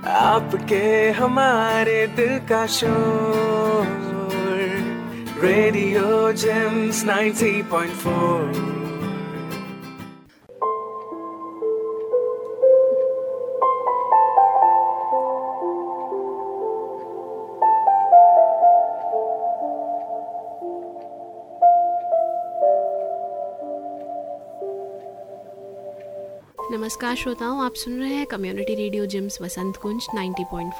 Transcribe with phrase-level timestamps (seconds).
[0.07, 3.85] आपके हमारे दिल का शोर।
[5.43, 8.80] रेडियो जेम्स 90.4
[26.91, 30.73] नमस्कार श्रोताओं, आप सुन रहे हैं community radio JIMS Vasant Kunj 90.4 point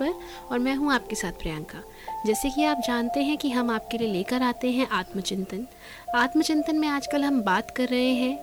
[0.00, 0.14] पर
[0.52, 1.82] और मैं हूँ आपके साथ प्रियंका।
[2.26, 5.66] जैसे कि आप जानते हैं कि हम आपके लिए लेकर आते हैं आत्मचिंतन।
[6.14, 8.36] आत्मचिंतन में आजकल हम बात कर रहे हैं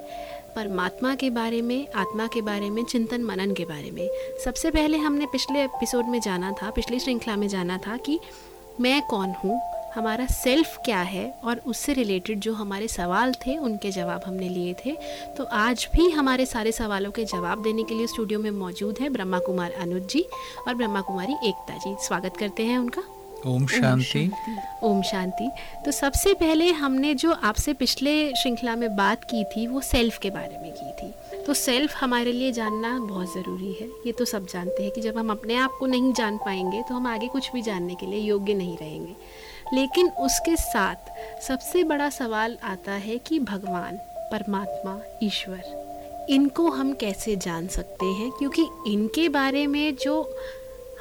[0.55, 4.09] परमात्मा के बारे में, आत्मा के बारे में, चिंतन मनन के बारे में।
[4.45, 8.19] सबसे पहले हमने पिछले एपिसोड में जाना था, पिछली श्रृंखला में जाना था कि
[8.81, 9.61] मैं कौन हूँ
[9.97, 14.73] हमारा सेल्फ क्या है और उससे रिलेटेड जो हमारे सवाल थे उनके जवाब हमने लिए
[14.85, 14.95] थे।
[15.37, 19.09] तो आज भी हमारे सारे सवालों के जवाब देने के लिए स्टूडियो में मौजूद है
[19.09, 20.25] ब्रह्मा कुमार अनुज जी
[20.67, 23.03] और ब्रह्मा कुमारी एकता जी। स्वागत करते हैं उनका।
[23.47, 24.29] ओम शांति।
[24.83, 25.49] ओम शांति।
[25.85, 30.29] तो सबसे पहले हमने जो आपसे पिछले श्रृंखला में बात की थी वो सेल्फ के
[30.29, 34.47] बारे में की थी। तो सेल्फ हमारे लिए जानना बहुत ज़रूरी है। ये तो सब
[34.47, 37.51] जानते हैं कि जब हम अपने आप को नहीं जान पाएँगे तो हम आगे कुछ
[37.53, 39.15] भी जानने के लिए योग्य नहीं रहेंगे।
[39.73, 40.95] लेकिन उसके साथ
[41.41, 43.97] सबसे बड़ा सवाल आता है कि भगवान,
[44.31, 45.87] परमात्मा, ईश्वर,
[46.29, 48.31] इनको हम कैसे जान सकते हैं?
[48.31, 50.37] क्योंकि इनके बारे में जो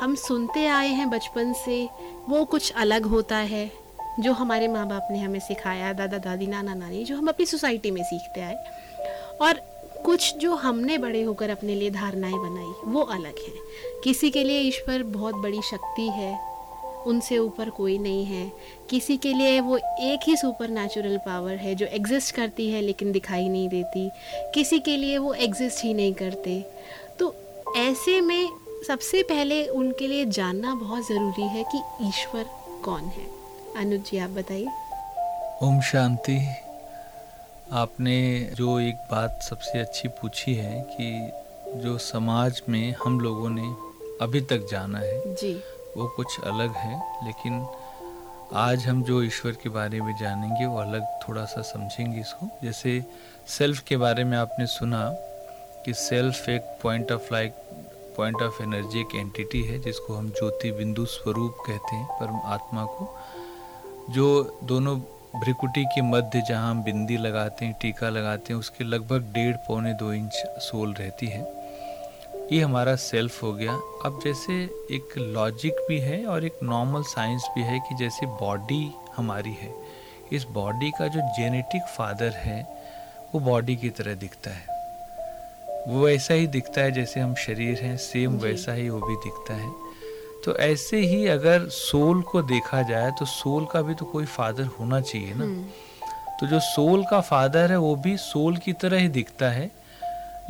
[0.01, 1.89] हम सुनते आए हैं बचपन से,
[2.29, 3.73] वो कुछ अलग होता है,
[4.21, 7.91] जो हमारे माँ बाप ने हमें सिखाया, दादा, दादी, नाना, नानी, जो हम अपनी सोसाइटी
[7.91, 8.65] में सीखते आए।
[9.43, 9.55] और
[10.05, 13.53] कुछ जो हमने बड़े होकर अपने लिए धारणाएँ बनाई, वो अलग है।
[14.05, 16.56] किसी के लिए ईश्वर बहुत बड़ी शक्ति है
[17.07, 18.53] उनसे ऊपर कोई नहीं है।
[18.91, 23.13] किसी के लिए वो एक ही सुपर नेचुरल पावर है जो एग्जिस्ट करती है लेकिन
[23.13, 24.11] दिखाई नहीं देती।
[24.55, 26.65] किसी के लिए वो एग्जिस्ट ही नहीं करते।
[27.19, 27.35] तो
[27.77, 28.49] ऐसे में
[28.89, 32.45] सबसे पहले उनके लिए जानना बहुत ज़रूरी है कि ईश्वर
[32.85, 33.27] कौन है।
[33.77, 34.67] अनुज जी आप बताइए।
[35.63, 36.39] ओम शांति।
[37.73, 41.31] आपने जो एक बात सबसे अच्छी पूछी है कि
[41.79, 43.75] जो समाज में हम लोगों ने
[44.25, 45.61] अभी तक जाना है जी।
[45.97, 47.67] वो कुछ अलग है, लेकिन
[48.55, 53.05] आज हम जो ईश्वर के बारे में जानेंगे, वो अलग थोड़ा सा समझेंगे इसको। जैसे
[53.47, 55.11] सेल्फ के बारे में आपने सुना
[55.85, 57.53] कि सेल्फ एक point of like
[58.17, 62.85] point of energy एक एंटिटी है, जिसको हम ज्योति बिंदु स्वरूप कहते हैं, परम आत्मा
[62.85, 63.19] को।
[64.11, 64.99] जो दोनों
[65.41, 69.95] भ्रिकुटी के मध्य जहाँ हम बिंदी लगाते हैं, टीका लगाते हैं, उसके लगभग डेढ़ पौने
[69.95, 71.66] दो इंच सोल रहती है।
[72.53, 73.73] ये हमारा सेल्फ हो गया।
[74.05, 74.55] अब जैसे
[74.91, 79.75] एक लॉजिक भी है और एक नॉर्मल साइंस भी है कि जैसे बॉडी हमारी है।
[80.33, 82.63] इस बॉडी का जो जेनेटिक फादर है
[83.35, 84.75] वो बॉडी की तरह दिखता है।
[85.89, 89.55] वो वैसा ही दिखता है जैसे हम शरीर हैं सेम वैसा ही वो भी दिखता
[89.55, 89.73] है।
[90.45, 94.65] तो ऐसे ही अगर सोल को देखा जाए तो सोल का भी तो कोई फादर
[94.65, 95.65] होना चाहिए ना। हम्म।
[96.41, 99.71] तो जो सोल का फादर है वो भी सोल की तरह ही दिखता है।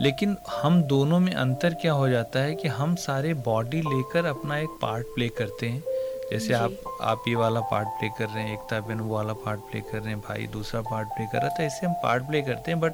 [0.01, 4.59] लेकिन हम दोनों में अंतर क्या हो जाता है कि हम सारे बॉडी लेकर अपना
[4.59, 5.83] एक पार्ट प्ले करते हैं।
[6.31, 9.61] जैसे आप आप ये वाला पार्ट प्ले कर रहे हैं एकता बहन वो वाला पार्ट
[9.61, 12.43] प्ले कर रहे हैं भाई दूसरा पार्ट प्ले कर रहा था ऐसे हम पार्ट प्ले
[12.43, 12.93] करते हैं बट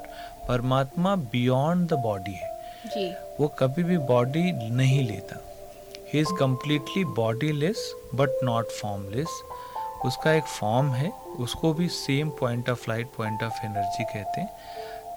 [0.49, 2.51] परमात्मा बियॉन्ड द बॉडी है।
[2.87, 3.09] जी।
[3.41, 5.41] वो कभी भी बॉडी नहीं लेता।
[6.13, 9.41] He is completely body less but not formless
[10.05, 14.49] उसका एक फॉर्म है उसको भी same point of light point of energy कहते हैं।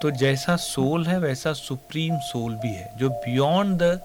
[0.02, 4.00] तो जैसा सोल है, वैसा सुप्रीम सोल भी है, जो बियॉन्ड द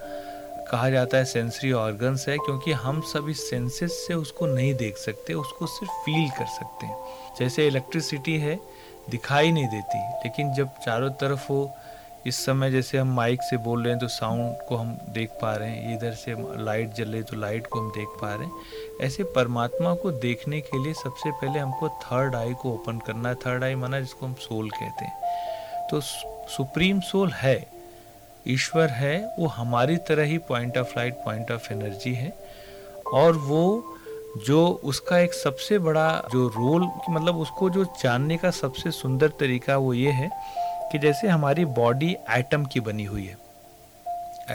[0.71, 5.33] कहा जाता है सेंसरी ऑर्गन्स है, क्योंकि हम सभी सेंसेस से उसको नहीं देख सकते,
[5.33, 6.97] उसको सिर्फ़ फील कर सकते हैं।
[7.39, 8.59] जैसे इलेक्ट्रिसिटी है,
[9.09, 11.71] दिखाई नहीं देती, लेकिन जब चारों तरफ़ हो,
[12.27, 15.53] इस समय जैसे हम माइक से बोल रहे हैं तो साउंड को हम देख पा
[15.55, 18.97] रहे हैं, इधर से लाइट जल रही तो लाइट को हम देख पा रहे हैं।
[19.01, 23.35] ऐसे परमात्मा को देखने के लिए सबसे पहले हमको थर्ड आई को ओपन करना है
[23.35, 25.20] थर्ड आई माना जिसको हम सोल कहते हैं।
[25.91, 27.67] तो सुप्रीम सोल है,
[28.47, 32.33] ईश्वर है, वो हमारी तरह ही point of light point of energy है।
[33.13, 33.97] और वो
[34.47, 39.77] जो उसका एक सबसे बड़ा जो रोल मतलब उसको जो जानने का सबसे सुंदर तरीका
[39.77, 40.29] वो ये है
[40.91, 43.37] कि जैसे हमारी बॉडी एटम की बनी हुई है।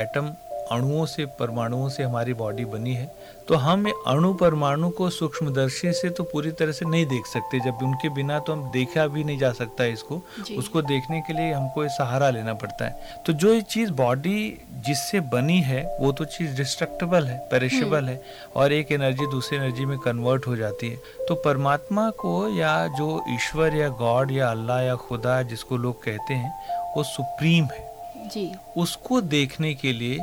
[0.02, 0.34] एटम
[0.72, 3.10] अणुओं से परमाणुओं से हमारी बॉडी बनी है
[3.48, 7.82] तो हम अणु परमाणु को सूक्ष्मदर्शी से तो पूरी तरह से नहीं देख सकते। जब
[7.82, 10.20] उनके बिना तो हम देखा भी नहीं जा सकता इसको।
[10.58, 15.20] उसको देखने के लिए हमको सहारा लेना पड़ता है। तो जो ये चीज़ बॉडी जिससे
[15.32, 18.20] बनी है वो तो चीज़ डिस्ट्रक्टेबल है पेरिशेबल है
[18.56, 23.24] और एक एनर्जी दूसरी एनर्जी में कन्वर्ट हो जाती है। तो परमात्मा को या जो
[23.30, 26.52] ईश्वर या गॉड या अल्लाह या खुदा जिसको लोग कहते हैं
[26.96, 27.84] वो सुप्रीम है।
[28.26, 30.18] जी। उसको देखने के लिए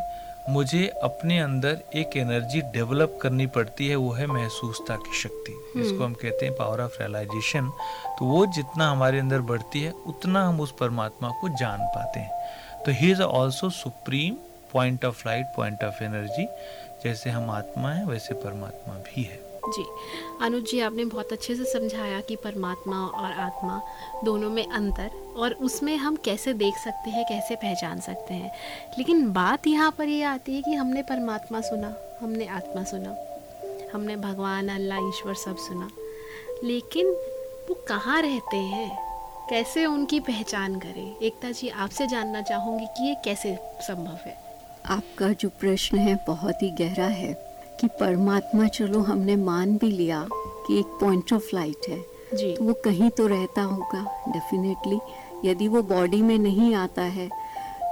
[0.50, 6.04] मुझे अपने अंदर एक एनर्जी डेवलप करनी पड़ती है वो है महसूसता की शक्ति। जिसको
[6.04, 7.70] हम कहते हैं पावर ऑफ़ रियलाइजेशन
[8.20, 12.84] तो वो जितना हमारे अंदर बढ़ती है उतना हम उस परमात्मा को जान पाते हैं।
[12.86, 14.36] तो he is also supreme
[14.74, 16.46] point of light point of energy
[17.04, 19.40] जैसे हम आत्मा हैं वैसे परमात्मा भी है।
[19.70, 19.86] जी।
[20.42, 23.82] अनुज जी, आपने बहुत अच्छे से समझाया कि परमात्मा और आत्मा
[24.24, 28.52] दोनों में अंतर और उसमें हम कैसे देख सकते हैं, कैसे पहचान सकते हैं।
[28.98, 33.16] लेकिन बात यहाँ पर ये आती है कि हमने परमात्मा सुना, हमने आत्मा सुना,
[33.94, 35.90] हमने भगवान, अल्लाह, ईश्वर सब सुना।
[36.64, 37.08] लेकिन
[37.70, 39.14] वो कहाँ रहते हैं?
[39.50, 41.18] कैसे उनकी पहचान करें?
[41.18, 44.38] एकता जी, आपसे जानना चाहूँगी कि ये कैसे संभव है?
[44.86, 50.28] आपका जो प्रश्न है बहुत ही गहरा है। कि परमात्मा चलो हमने मान भी लिया
[50.68, 52.00] कि एक पॉइंट ऑफ़ लाइट है।
[52.34, 55.00] जी। तो वो कहीं तो रहता होगा डेफिनेटली
[55.46, 57.30] यदि वो बॉडी में नहीं आता है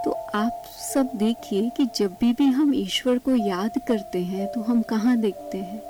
[0.05, 0.63] तो आप
[0.93, 5.17] सब देखिए कि जब भी भी हम ईश्वर को याद करते हैं तो हम कहाँ
[5.17, 5.81] देखते हैं?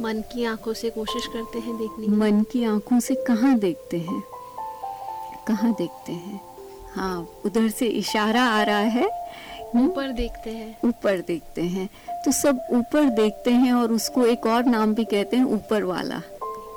[0.00, 3.98] मन की आँखों से कोशिश करते हैं देखने की। मन की आँखों से कहाँ देखते
[3.98, 4.22] हैं?
[5.48, 6.40] कहाँ देखते हैं?
[6.94, 9.08] हाँ उधर से इशारा आ रहा है।
[9.78, 11.88] ऊपर देखते हैं। ऊपर देखते हैं।
[12.24, 16.20] तो सब ऊपर देखते हैं और उसको एक और नाम भी कहते हैं ऊपर वाला।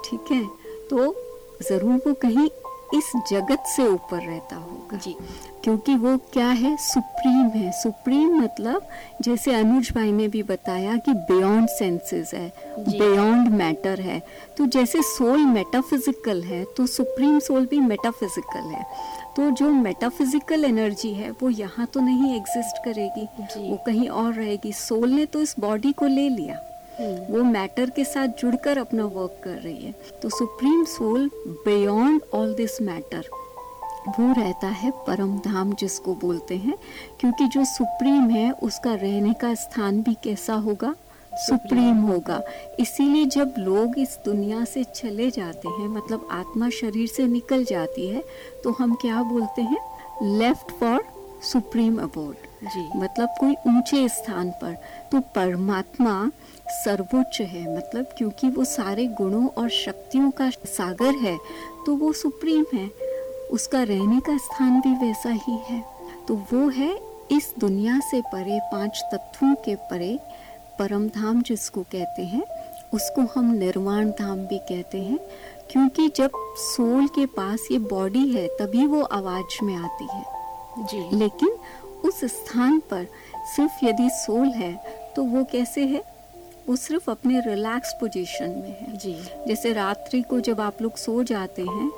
[0.06, 0.44] ठीक है?
[0.90, 1.14] तो
[1.62, 2.50] ज़रूर वो कहीं
[2.94, 5.16] इस जगत से ऊपर रहता होगा। जी।
[5.64, 6.76] क्योंकि वो क्या है?
[6.78, 8.88] सुप्रीम है। सुप्रीम मतलब
[9.22, 12.48] जैसे अनुज भाई ने भी बताया कि बियॉन्ड सेंसेस है
[12.80, 14.22] बियॉन्ड मैटर है।
[14.58, 18.86] तो जैसे सोल मेटाफिजिकल है तो सुप्रीम सोल भी मेटाफिजिकल है।
[19.36, 23.26] तो जो मेटाफिजिकल एनर्जी है वो यहाँ तो नहीं एग्जिस्ट करेगी।
[23.70, 26.56] वो कहीं और रहेगी। सोल ने तो इस बॉडी को ले लिया।
[27.00, 29.92] हम्म, वो मैटर के साथ जुड़कर अपना वर्क कर रही है।
[30.22, 33.30] तो supreme soul beyond all this matter
[34.10, 36.78] वो रहता है परम धाम जिसको बोलते हैं
[37.20, 40.94] क्योंकि जो सुप्रीम है उसका रहने का स्थान भी कैसा होगा?
[41.40, 42.42] सुप्रीम होगा।
[42.80, 48.08] इसीलिए जब लोग इस दुनिया से चले जाते हैं मतलब आत्मा शरीर से निकल जाती
[48.08, 48.24] है
[48.64, 49.80] तो हम क्या बोलते हैं?
[50.40, 51.04] लेफ़्ट फॉर
[51.44, 54.74] सुप्रीम अबोर्ड जी। मतलब कोई ऊँचे स्थान पर।
[55.12, 56.32] तो परमात्मा
[56.74, 61.38] सर्वोच्च है मतलब क्योंकि वो सारे गुणों और शक्तियों का सागर है
[61.86, 62.90] तो वो सुप्रीम है।
[63.52, 65.84] उसका रहने का स्थान भी वैसा ही है।
[66.28, 66.98] तो वो है
[67.32, 70.18] इस दुनिया से परे पाँच तत्वों के परे
[70.80, 72.44] परम धाम जिसको कहते हैं
[72.94, 75.20] उसको हम निर्वाण धाम भी कहते हैं
[75.72, 80.24] क्योंकि जब सोल के पास ये बॉडी है तभी वो आवाज़ में आती है।
[80.80, 81.58] जी। लेकिन
[82.06, 83.08] उस स्थान पर
[83.56, 84.74] सिर्फ़ यदि सोल है
[85.16, 86.04] तो वो कैसे है?
[86.70, 89.14] वो सिर्फ़ अपने रिलैक्स पोजीशन में है। जी।
[89.48, 91.90] जैसे रात्रि को जब आप लोग सो जाते हैं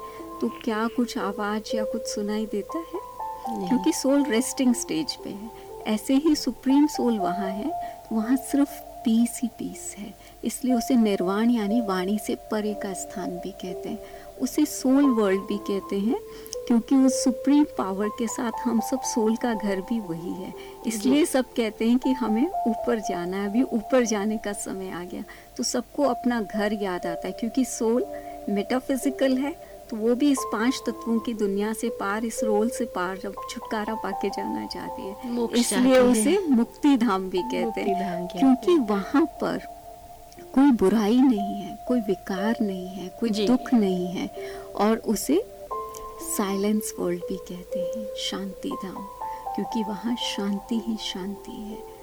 [0.41, 2.99] तो क्या कुछ आवाज़ या कुछ सुनाई देता है?
[3.67, 5.49] क्योंकि सोल रेस्टिंग स्टेज पे है।
[5.87, 10.13] ऐसे ही सुप्रीम सोल वहाँ है वहाँ सिर्फ़ पीस ही पीस है।
[10.43, 13.99] इसलिए उसे निर्वाण यानी वाणी से परे का स्थान भी कहते हैं।
[14.41, 16.19] उसे सोल वर्ल्ड भी कहते हैं,
[16.67, 20.53] क्योंकि उस सुप्रीम पावर के साथ हम सब सोल का घर भी वही है।
[20.87, 25.03] इसलिए सब कहते हैं कि हमें ऊपर जाना है। अभी ऊपर जाने का समय आ
[25.03, 25.23] गया।
[25.57, 28.05] तो सबको अपना घर याद आता है, क्योंकि सोल
[28.49, 29.55] मेटाफिजिकल है
[29.91, 33.35] तो वो भी इस पाँच तत्वों की दुनिया से पार इस रोल से पार जब
[33.49, 35.15] छुटकारा पाके जाना चाहती है।
[35.59, 39.57] इसलिए उसे मुक्ति धाम भी कहते हैं। क्योंकि। वहाँ पर
[40.55, 44.27] कोई बुराई नहीं है कोई विकार नहीं है कोई दुख नहीं है
[44.75, 45.43] और उसे
[46.37, 49.07] साइलेंस वर्ल्ड भी कहते हैं शांति धाम
[49.55, 52.00] क्योंकि वहाँ शांति ही शांति है।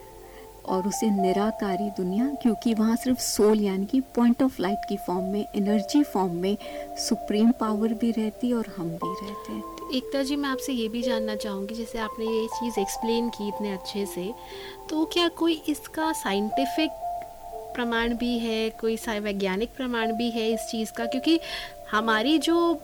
[0.68, 5.24] और उसे निराकारी दुनिया, क्योंकि वहाँ सिर्फ़ सोल यानी कि पॉइंट ऑफ़ लाइट की फॉर्म
[5.24, 6.56] में एनर्जी फॉर्म में
[6.98, 9.62] सुप्रीम पावर भी रहती और हम भी रहते हैं।
[9.94, 13.72] एकता जी, मैं आपसे ये भी जानना चाहूँगी, जैसे आपने ये चीज़ एक्सप्लेन की इतने
[13.72, 14.32] अच्छे से
[14.90, 16.90] तो क्या कोई इसका साइंटिफिक
[17.74, 21.06] प्रमाण भी है, कोई वैज्ञानिक प्रमाण भी है इस चीज़ का?
[21.06, 21.38] क्योंकि
[21.90, 22.74] हमारी जो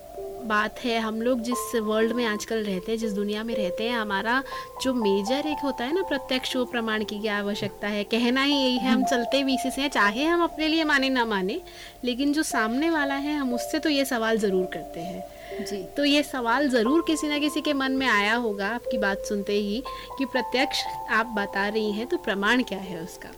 [0.47, 3.99] बात है हम लोग जिस वर्ल्ड में आजकल रहते हैं जिस दुनिया में रहते हैं
[3.99, 4.43] हमारा
[4.83, 8.03] जो मेजर एक होता है ना प्रत्यक्ष वो प्रमाण की क्या आवश्यकता है?
[8.05, 11.09] कहना ही यही है हम चलते भी इसी से हैं चाहे हम अपने लिए माने
[11.09, 11.61] ना माने
[12.05, 16.05] लेकिन जो सामने वाला है हम उससे तो ये सवाल ज़रूर करते हैं। जी। तो
[16.05, 19.83] ये सवाल ज़रूर किसी ना किसी के मन में आया होगा आपकी बात सुनते ही
[20.19, 23.31] कि प्रत्यक्ष आप बता रही हैं तो प्रमाण क्या है उसका?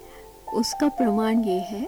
[0.55, 1.87] उसका प्रमाण ये है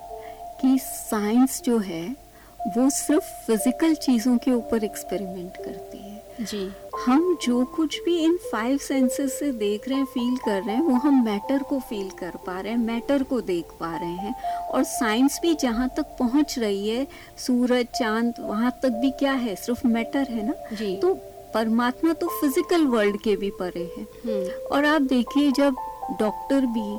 [0.60, 2.27] कि साइंस जो है
[2.60, 6.70] वो सिर्फ़ फ़िज़िकल चीज़ों के ऊपर एक्सपेरिमेंट करती है। जी।
[7.04, 10.82] हम जो कुछ भी इन फाइव सेंसेस से देख रहे हैं फील कर रहे हैं
[10.82, 14.34] वो हम मैटर को फील कर पा रहे हैं मैटर को देख पा रहे हैं।
[14.64, 19.54] और साइंस भी जहाँ तक पहुँच रही है सूरज चाँद वहाँ तक भी क्या है
[19.56, 20.54] सिर्फ़ मैटर है ना?
[20.72, 21.14] जी। तो
[21.54, 25.76] परमात्मा तो फ़िज़िकल वर्ल्ड के भी परे है। हम्म, और आप देखिए जब
[26.20, 26.94] डॉक्टर भी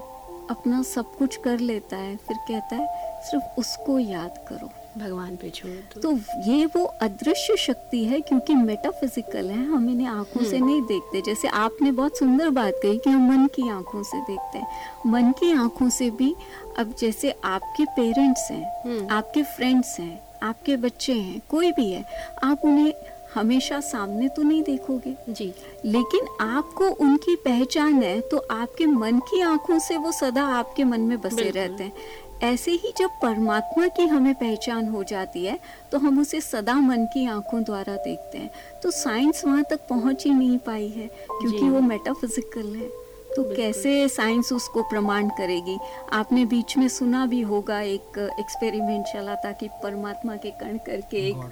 [0.50, 4.70] अपना सब कुछ कर लेता है फिर कहता है सिर्फ़ उसको याद करो।
[5.00, 6.12] भगवान पे छोड़ दो। तो
[6.48, 11.48] ये वो अदृश्य शक्ति है क्योंकि मेटाफिजिकल है हम इन्हें आँखों से नहीं देखते। जैसे
[11.48, 15.52] आपने बहुत सुंदर बात कही कि हम मन की आँखों से देखते हैं। मन की
[15.54, 16.34] आँखों से भी
[16.80, 22.04] अब जैसे आपके पेरेंट्स हैं हम्म। आपके फ्रेंड्स हैं आपके बच्चे हैं कोई भी है
[22.44, 22.94] आप उन्हें
[23.34, 25.54] हमेशा सामने तो नहीं देखोगे। जी।
[25.86, 31.02] लेकिन आपको उनकी पहचान है तो आपके मन की आँखों से वो सदा आपके मन
[31.02, 31.94] में बसे रहते हैं।
[32.44, 35.58] ऐसे ही जब परमात्मा की हमें पहचान हो जाती है
[35.92, 38.50] तो हम उसे सदा मन की आँखों द्वारा देखते हैं।
[38.84, 42.88] तो साइंस वहाँ तक पहुँच ही नहीं पाई है क्योंकि वो मेटाफिजिकल है।
[43.36, 45.78] तो कैसे साइंस उसको प्रमाण करेगी?
[46.14, 51.28] आपने बीच में सुना भी होगा एक एक्सपेरिमेंट चला था कि परमात्मा के कण करके
[51.28, 51.52] एक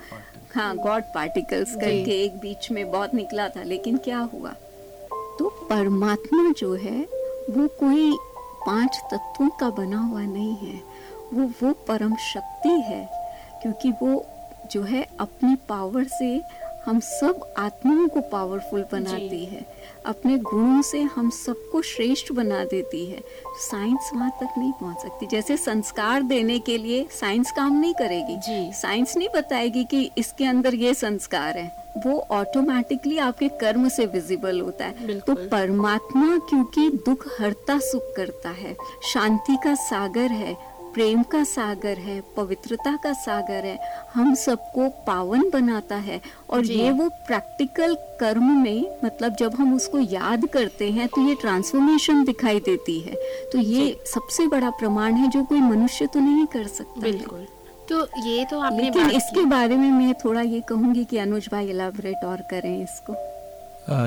[0.55, 4.53] हाँ गॉड पार्टिकल्स करके एक बीच में बहुत निकला था लेकिन क्या हुआ?
[5.39, 6.99] तो परमात्मा जो है
[7.49, 8.11] वो कोई
[8.67, 10.81] पाँच तत्वों का बना हुआ नहीं है।
[11.33, 13.03] वो वो परम शक्ति है
[13.61, 14.25] क्योंकि वो
[14.71, 16.29] जो है अपनी पावर से
[16.85, 19.65] हम सब आत्माओं को पावरफुल बनाती है।
[20.05, 25.25] अपने गुणों से हम सबको श्रेष्ठ बना देती है। साइंस वहाँ तक नहीं पहुँच सकती।
[25.25, 30.45] जैसे संस्कार देने के लिए साइंस काम नहीं करेगी। जी। साइंस नहीं बताएगी कि इसके
[30.45, 36.89] अंदर ये संस्कार है। वो ऑटोमेटिकली आपके कर्म से विजिबल होता है। तो परमात्मा क्योंकि
[36.89, 43.11] दुख हरता सुख करता है। शांति का सागर है। प्रेम का सागर है पवित्रता का
[43.15, 43.77] सागर है
[44.13, 49.99] हम सबको पावन बनाता है। और ये वो प्रैक्टिकल कर्म में मतलब जब हम उसको
[49.99, 53.15] याद करते हैं तो ये ट्रांसफॉर्मेशन दिखाई देती है।
[53.51, 57.45] तो ये सबसे बड़ा प्रमाण है जो कोई मनुष्य तो नहीं कर सकता। बिल्कुल।
[57.89, 61.69] तो ये तो आपने लेकिन इसके बारे में मैं थोड़ा ये कहूँगी कि अनुज भाई
[61.69, 63.15] इलाबरेट और करें इसको।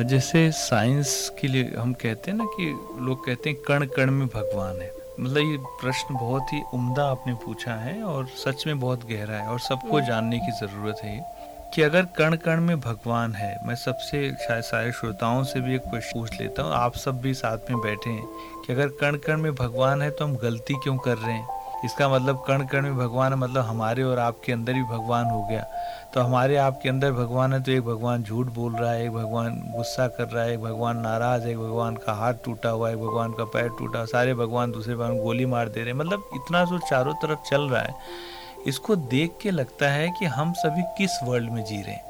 [0.09, 4.27] जैसे साइंस के लिए हम कहते हैं ना कि लोग कहते हैं कण कण में
[4.29, 9.05] भगवान है। मतलब ये प्रश्न बहुत ही उम्दा आपने पूछा है और सच में बहुत
[9.11, 11.41] गहरा है और सबको जानने की ज़रूरत है
[11.75, 15.81] कि अगर कण कण में भगवान है मैं सबसे शायद सारे श्रोताओं से भी एक
[15.81, 18.25] क्वेश्चन पूछ लेता हूँ आप सब भी साथ में बैठे हैं
[18.67, 21.60] कि अगर कण कण में भगवान है तो हम गलती क्यों कर रहे हैं?
[21.85, 25.43] इसका मतलब कण कण में भगवान है मतलब हमारे और आपके अंदर भी भगवान हो
[25.43, 25.63] गया।
[26.15, 29.61] तो हमारे आपके अंदर भगवान है तो एक भगवान झूठ बोल रहा है, एक भगवान
[29.77, 32.95] गुस्सा कर रहा है, एक भगवान नाराज़ है, एक भगवान का हाथ टूटा हुआ है,
[32.95, 36.31] एक भगवान का पैर टूटा सारे भगवान दूसरे भगवान गोली मार दे रहे हैं। मतलब
[36.35, 37.95] इतना जो चारों तरफ़ चल रहा है,
[38.67, 42.09] इसको देख के लगता है कि हम सभी किस वर्ल्ड में जी रहे हैं।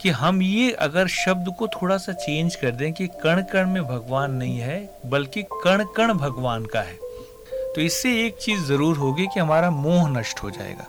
[0.00, 3.82] कि हम ये अगर शब्द को थोड़ा सा चेंज कर दें कि कण कण में
[3.84, 7.09] भगवान नहीं है, बल्कि कण कण भगवान का है।
[7.74, 10.86] तो इससे एक चीज़ ज़रूर होगी कि हमारा मोह नष्ट हो जाएगा।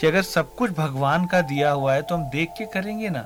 [0.00, 3.24] कि अगर सब कुछ भगवान का दिया हुआ है तो हम देख के करेंगे ना।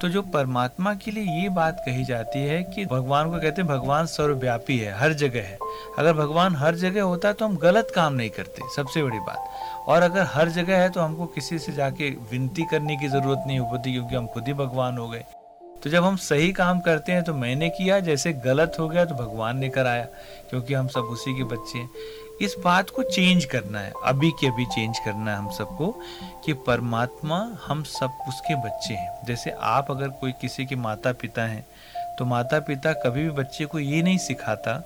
[0.00, 3.66] तो जो परमात्मा के लिए ये बात कही जाती है कि भगवान को कहते हैं,
[3.68, 5.58] भगवान सर्वव्यापी है, हर जगह है।
[5.98, 9.88] अगर भगवान हर जगह होता है तो हम गलत काम नहीं करते, सबसे बड़ी बात।
[9.88, 13.58] और अगर हर जगह है तो हमको किसी से जाके विनती करने की ज़रूरत नहीं
[13.58, 15.24] होती, क्योंकि हम खुद ही भगवान हो गए।
[15.84, 19.14] तो जब हम सही काम करते हैं तो मैंने किया, जैसे गलत हो गया तो
[19.14, 20.04] भगवान ने कराया,
[20.50, 21.88] क्योंकि हम सब उसी के बच्चे हैं।
[22.42, 25.86] इस बात को चेंज करना है अभी के अभी चेंज करना है हम सबको
[26.44, 31.42] कि परमात्मा हम सब उसके बच्चे हैं। जैसे आप अगर कोई किसी के माता पिता
[31.42, 31.64] हैं
[32.18, 34.76] तो माता पिता कभी भी बच्चे को ये नहीं सिखाता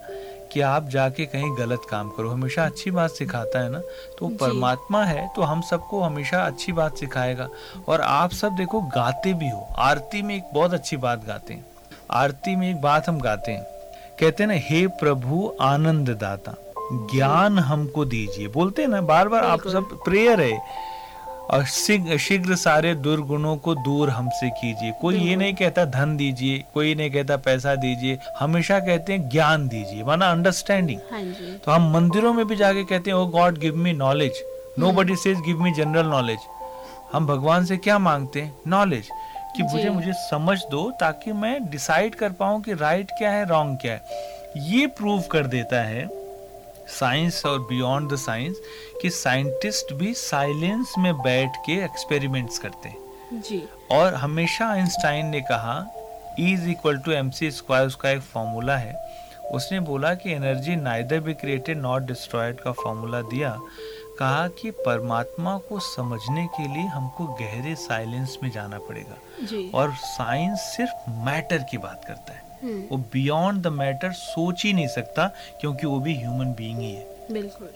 [0.52, 3.80] कि आप जाके कहीं गलत काम करो। हमेशा अच्छी बात सिखाता है ना?
[4.19, 7.49] तो परमात्मा है तो हम सबको हमेशा अच्छी बात सिखाएगा।
[7.88, 11.66] और आप सब देखो गाते भी हो। आरती में एक बहुत अच्छी बात गाते हैं।
[12.11, 13.62] आरती में एक बात हम गाते हैं।
[14.21, 16.54] कहते हैं ना हे प्रभु आनंद दाता
[16.93, 20.59] ज्ञान हमको दीजिए। बोलते हैं ना बार बार आप सब प्रेयर है।
[21.51, 26.95] और शीघ्र सारे दुर्गुणों को दूर हमसे कीजिए। कोई ये नहीं कहता धन दीजिए कोई
[26.95, 31.23] नहीं कहता पैसा दीजिए। हमेशा कहते हैं ज्ञान दीजिए माना अंडरस्टैंडिंग हाँ
[31.57, 34.43] तो हम मंदिरों में भी जाके कहते हैं O God give me knowledge
[34.93, 36.39] nobody says give me general knowledge
[37.13, 38.55] हम भगवान से क्या मांगते हैं?
[38.69, 39.09] नॉलेज
[39.57, 43.79] कि मुझे मुझे समझ दो ताकि मैं डिसाइड कर पाऊँ कि राइट क्या है रॉन्ग
[43.83, 46.09] क्या है। ये प्रूव कर देता है
[46.91, 48.61] साइंस और बियॉन्ड द साइंस
[49.03, 55.41] कि साइंटिस्ट भी साइलेंस में बैठ के एक्सपेरिमेंट्स करते हैं। जी। और हमेशा आइंस्टाइन ने
[55.41, 55.87] कहा
[56.39, 58.95] is equal to M C square उसका एक फॉर्मूला है।
[59.53, 63.59] उसने बोला कि energy neither be created not destroyed का फॉर्मूला दिया।
[64.19, 69.95] कहा कि परमात्मा को समझने के लिए हमको गहरे साइलेंस में जाना पड़ेगा। जी। और
[69.95, 75.26] साइंस सिर्फ़ मैटर की बात करता है। वो बियॉन्ड द मैटर सोच ही नहीं सकता
[75.61, 77.69] क्योंकि वो भी ह्यूमन बीइंग ही है। बिल्कुल।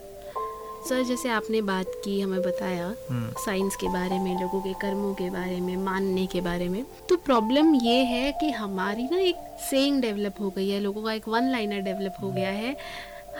[0.89, 5.13] सर जैसे आपने बात की हमें बताया हम्म, साइंस के बारे में लोगों के कर्मों
[5.15, 9.37] के बारे में मानने के बारे में तो प्रॉब्लम ये है कि हमारी ना एक
[9.71, 12.77] सेइंग डेवलप हो गई है लोगों का एक वन लाइनर डेवलप हो गया है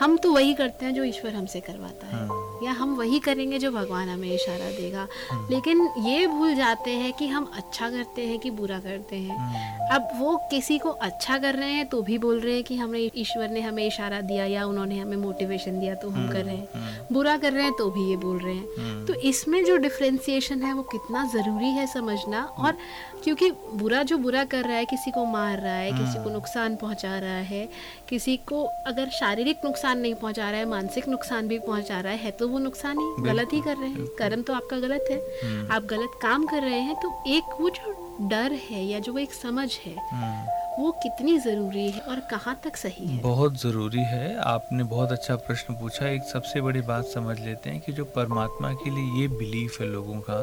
[0.01, 3.59] हम तो वही करते हैं जो ईश्वर हमसे करवाता है। हम्म, या हम वही करेंगे
[3.59, 5.07] जो भगवान हमें इशारा देगा।
[5.51, 9.95] लेकिन ये भूल जाते हैं कि हम अच्छा करते हैं कि बुरा करते हैं। हम्म,
[9.95, 13.11] अब वो किसी को अच्छा कर रहे हैं तो भी बोल रहे हैं कि हमें
[13.17, 17.07] ईश्वर ने हमें इशारा दिया या उन्होंने हमें मोटिवेशन दिया तो हम कर रहे हैं।
[17.13, 20.73] बुरा कर रहे हैं तो भी ये बोल रहे हैं। तो इसमें जो डिफ्रेंसिएशन है
[20.73, 22.77] वो कितना ज़रूरी है समझना और
[23.25, 26.77] क्योंकि बुरा जो बुरा कर रहा है किसी को मार रहा है किसी को नुकसान
[26.77, 27.69] पहुँचा रहा है
[28.09, 32.19] किसी को अगर शारीरिक नुकसान नहीं पहुँचा रहा है मानसिक नुकसान भी पहुँचा रहा है,
[32.19, 35.19] है तो वो नुकसान ही गलत ही कर रहे हैं। कर्म तो आपका गलत है।
[35.43, 37.97] हम्म, आप गलत काम कर रहे हैं तो एक वो जो
[38.31, 42.77] डर है या जो एक समझ है हम्म। वो कितनी ज़रूरी है और कहाँ तक
[42.77, 43.21] सही है?
[43.23, 47.81] बहुत ज़रूरी है। आपने बहुत अच्छा प्रश्न पूछा। एक सबसे बड़ी बात समझ लेते हैं
[47.81, 50.43] कि जो परमात्मा के लिए ये बिलीफ है लोगों का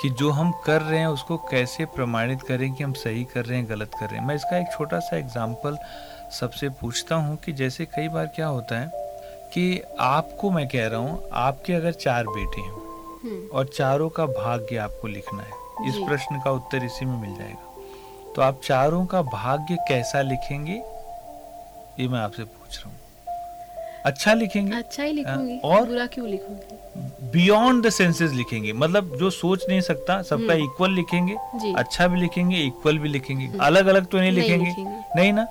[0.00, 3.58] कि जो हम कर रहे हैं उसको कैसे प्रमाणित करें कि हम सही कर रहे
[3.58, 5.76] हैं गलत कर रहे हैं। मैं इसका एक छोटा सा एग्ज़ाम्पल
[6.30, 8.90] सबसे पूछता हूँ कि जैसे कई बार क्या होता है
[9.54, 14.26] कि आपको मैं कह रहा हूँ आपके अगर चार बेटे हैं हम्म, और चारों का
[14.26, 19.06] भाग्य आपको लिखना है इस प्रश्न का उत्तर इसी में मिल जाएगा। तो आप चारों
[19.06, 20.82] का भाग्य कैसा लिखेंगे?
[22.00, 22.94] ये मैं आपसे पूछ रहा हूँ।
[24.04, 24.76] अच्छा लिखेंगे?
[24.76, 25.86] अच्छा ही लिखूँगी। और?
[25.86, 27.30] बुरा क्यों लिखूँगी?
[27.32, 31.36] बियॉन्ड द सेंसेस लिखेंगे। मतलब जो सोच नहीं सकता सबका हम्म। इक्वल लिखेंगे
[31.72, 34.84] अच्छा भी लिखेंगे इक्वल भी लिखेंगे। अलग अलग तो नहीं नहीं लिखेंगे।
[35.16, 35.46] नहीं ना?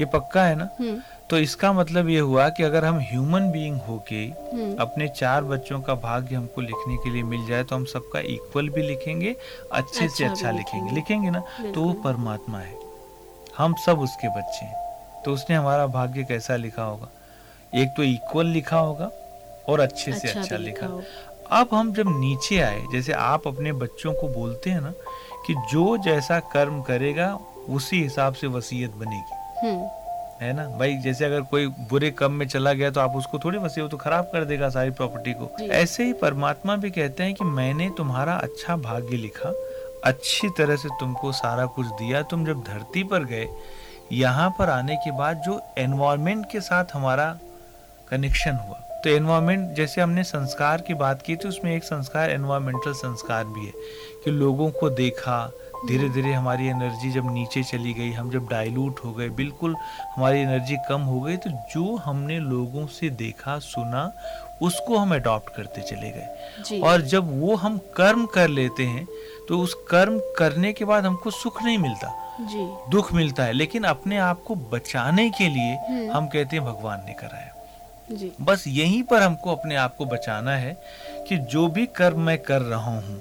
[0.00, 0.68] ये पक्का है ना?
[0.80, 5.44] हम्म, तो इसका मतलब ये हुआ कि अगर हम ह्यूमन बीइंग होके हम्म, अपने चार
[5.44, 9.34] बच्चों का भाग्य हमको लिखने के लिए मिल जाए तो हम सबका इक्वल भी लिखेंगे
[9.72, 11.42] अच्छे अच्छा से अच्छा अच्छा लिखेंगे। लिखेंगे। ना?
[11.74, 12.76] तो वो परमात्मा है।
[13.58, 17.08] हम सब उसके बच्चे हैं। तो उसने हमारा भाग्य कैसा लिखा होगा?
[17.74, 19.10] एक तो इक्वल लिखा होगा
[19.68, 20.86] और अच्छे से अच्छा अच्छा लिखा
[21.60, 24.92] अब हम जब नीचे आए जैसे आप अपने बच्चों को बोलते हैं ना
[25.46, 27.34] कि जो जैसा कर्म करेगा
[27.68, 30.64] उसी हिसाब से वसीयत बनेगी। है ना?
[30.68, 33.96] भाई जैसे अगर कोई बुरे कम में चला गया तो आप उसको थोड़ी वसीयत तो
[33.96, 38.34] खराब कर देगा सारी प्रॉपर्टी को। ऐसे ही परमात्मा भी कहते हैं कि मैंने तुम्हारा
[38.34, 39.52] अच्छा भाग्य लिखा
[40.04, 43.46] अच्छी तरह से तुमको सारा कुछ दिया तुम जब धरती पर गए
[44.12, 47.36] यहाँ पर आने के बाद जो एनवायरमेंट के साथ हमारा
[48.10, 52.92] कनेक्शन हुआ। तो एनवायरमेंट जैसे हमने संस्कार की बात की थी उसमें एक संस्कार एनवायरमेंटल
[52.92, 53.72] संस्कार भी है
[54.24, 55.38] कि लोगों को देखा
[55.88, 59.74] धीरे धीरे हमारी एनर्जी जब नीचे चली गई हम जब डाइल्यूट हो गए बिल्कुल
[60.16, 64.10] हमारी एनर्जी कम हो गई तो जो हमने लोगों से देखा सुना
[64.62, 69.06] उसको हम अडॉप्ट करते चले गए। और जब वो हम कर्म कर लेते हैं
[69.48, 73.84] तो उस कर्म करने के बाद हमको सुख नहीं मिलता। जी। दुख मिलता है लेकिन
[73.84, 77.52] अपने आप को बचाने के लिए हम्म। हम कहते हैं भगवान ने कराया
[78.12, 80.76] जी। बस यहीं पर हमको अपने आप को बचाना है
[81.28, 83.20] कि जो भी कर्म मैं कर रहा हूँ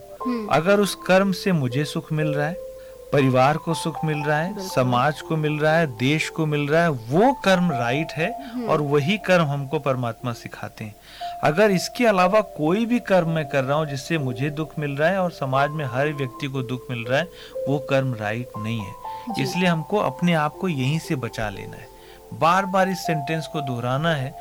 [0.51, 2.71] अगर उस कर्म से मुझे सुख मिल रहा है
[3.13, 6.81] परिवार को सुख मिल रहा है समाज को मिल रहा है देश को मिल रहा
[6.83, 8.29] है वो कर्म राइट है
[8.69, 10.95] और वही कर्म हमको परमात्मा सिखाते हैं।
[11.43, 15.09] अगर इसके अलावा कोई भी कर्म मैं कर रहा हूँ जिससे मुझे दुख मिल रहा
[15.09, 17.27] है और समाज में हर व्यक्ति को दुख मिल रहा है
[17.67, 21.91] वो कर्म राइट नहीं है। इसलिए हमको अपने आप को यहीं से बचा लेना है।
[22.33, 24.33] बार बार इस सेंटेंस को दोहराना है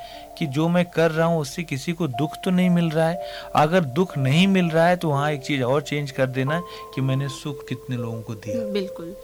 [0.43, 3.51] कि जो मैं कर रहा हूँ उससे किसी को दुख तो नहीं मिल रहा है।
[3.57, 6.61] अगर दुख नहीं मिल रहा है तो वहाँ एक चीज़ और चेंज कर देना
[6.95, 9.15] कि मैंने सुख कितने लोगों को दिया। बिल्कुल।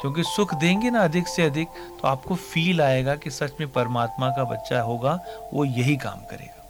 [0.00, 1.68] क्योंकि सुख देंगे ना अधिक से अधिक
[2.00, 5.18] तो आपको फील आएगा कि सच में परमात्मा का बच्चा होगा
[5.52, 6.68] वो यही काम करेगा।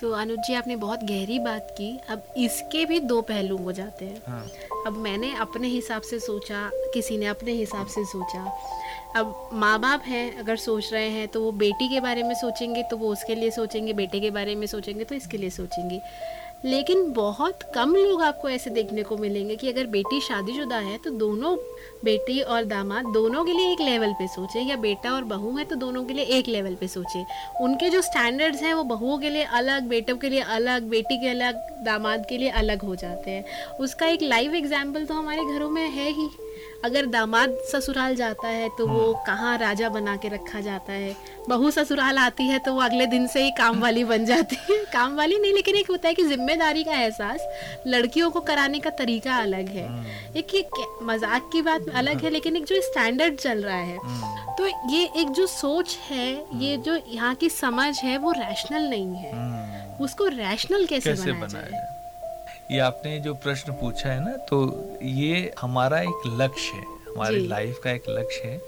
[0.00, 4.04] तो अनुज जी आपने बहुत गहरी बात की। अब इसके भी दो पहलू हो जाते
[4.04, 4.46] हैं। हाँ।
[4.86, 8.44] अब मैंने अपने हिसाब से सोचा, किसी ने अपने हिसाब से सोचा।
[9.16, 12.82] अब माँ बाप हैं, अगर सोच रहे हैं तो वो बेटी के बारे में सोचेंगे
[12.82, 16.00] तो वो उसके लिए सोचेंगे, बेटे के बारे में सोचेंगे तो इसके लिए सोचेंगे।
[16.64, 21.10] लेकिन बहुत कम लोग आपको ऐसे देखने को मिलेंगे कि अगर बेटी शादीशुदा है तो
[21.10, 21.56] दोनों
[22.04, 25.64] बेटी और दामाद दोनों के लिए एक लेवल पे सोचे, या बेटा और बहू है
[25.64, 27.24] तो दोनों के लिए एक लेवल पे सोचे।
[27.60, 31.28] उनके जो स्टैंडर्ड्स हैं, वो बहुओं के लिए अलग, बेटों के लिए अलग, बेटी के
[31.28, 35.70] अलग, दामाद के लिए अलग हो जाते हैं। उसका एक लाइव एग्ज़ाम्पल तो हमारे घरों
[35.70, 36.28] में है ही।
[36.84, 41.14] अगर दामाद ससुराल जाता है तो वो हम्म। कहाँ राजा बना के रखा जाता है?
[41.48, 44.78] बहू ससुराल आती है तो वो अगले दिन से ही काम वाली बन जाती है।
[44.92, 47.46] काम वाली नहीं लेकिन एक होता है कि ज़िम्मेदारी का एहसास
[47.86, 50.64] लड़कियों को कराने का तरीका अलग है। हम्म। एक ये
[51.04, 53.98] मज़ाक की बात अलग है लेकिन एक जो स्टैंडर्ड चल रहा है
[54.58, 59.14] तो ये एक जो सोच है ये जो यहाँ की समझ है वो रैशनल नहीं
[59.14, 59.70] है।
[60.00, 62.01] उसको रैशनल कैसे, कैसे बनाया, जाए?
[62.70, 67.80] ये आपने जो प्रश्न पूछा है ना तो ये हमारा एक लक्ष्य है हमारे लाइफ
[67.84, 68.60] का एक लक्ष्य है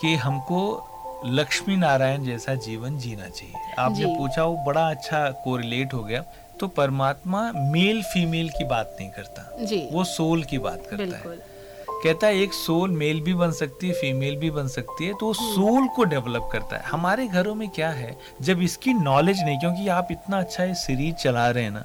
[0.00, 0.86] कि हमको
[1.26, 6.24] लक्ष्मी नारायण जैसा जीवन जीना चाहिए। आपने। पूछा वो बड़ा अच्छा कोरिलेट हो गया।
[6.60, 11.49] तो परमात्मा मेल फीमेल की बात नहीं करता। जी। वो सोल की बात करता है।
[12.02, 15.26] कहता है एक सोल मेल भी बन सकती है फीमेल भी बन सकती है तो
[15.26, 19.58] वो सोल को डेवलप करता है। हमारे घरों में क्या है जब इसकी नॉलेज नहीं
[19.58, 21.84] क्योंकि आप इतना अच्छा ये सीरीज़ चला रहे हैं ना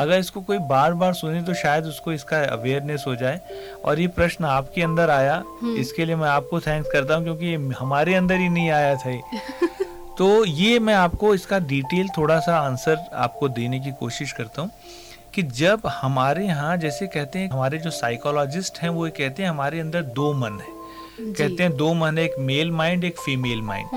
[0.00, 3.40] अगर इसको कोई बार बार सुने तो शायद उसको इसका अवेयरनेस हो जाए।
[3.84, 5.42] और ये प्रश्न आपके अंदर आया
[5.78, 9.10] इसके लिए मैं आपको थैंक्स करता हूँ क्योंकि ये हमारे अंदर ही नहीं आया था
[9.10, 9.20] ये।
[10.18, 14.70] तो ये मैं आपको इसका डिटेल थोड़ा सा आंसर आपको देने की कोशिश करता हूँ।
[15.34, 19.80] कि जब हमारे यहाँ जैसे कहते हैं हमारे जो साइकोलॉजिस्ट हैं वो कहते हैं हमारे
[19.80, 20.80] अंदर दो मन है।
[21.32, 23.88] कहते हैं दो मन है एक मेल माइंड एक फीमेल माइंड